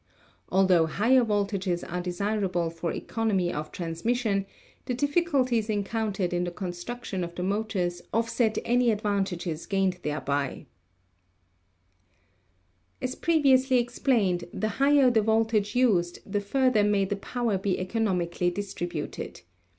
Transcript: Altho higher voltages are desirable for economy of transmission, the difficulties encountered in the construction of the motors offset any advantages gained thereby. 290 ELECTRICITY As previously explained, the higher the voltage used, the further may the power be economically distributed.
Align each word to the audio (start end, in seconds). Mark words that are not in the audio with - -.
Altho 0.51 0.87
higher 0.87 1.23
voltages 1.23 1.83
are 1.83 2.01
desirable 2.01 2.71
for 2.71 2.91
economy 2.91 3.53
of 3.53 3.71
transmission, 3.71 4.47
the 4.85 4.95
difficulties 4.95 5.69
encountered 5.69 6.33
in 6.33 6.43
the 6.43 6.49
construction 6.49 7.23
of 7.23 7.35
the 7.35 7.43
motors 7.43 8.01
offset 8.11 8.57
any 8.65 8.89
advantages 8.89 9.67
gained 9.67 9.99
thereby. 10.01 10.65
290 12.97 12.99
ELECTRICITY 12.99 13.03
As 13.03 13.21
previously 13.21 13.77
explained, 13.77 14.45
the 14.51 14.69
higher 14.81 15.11
the 15.11 15.21
voltage 15.21 15.75
used, 15.75 16.17
the 16.25 16.41
further 16.41 16.83
may 16.83 17.05
the 17.05 17.15
power 17.17 17.59
be 17.59 17.77
economically 17.79 18.49
distributed. 18.49 19.41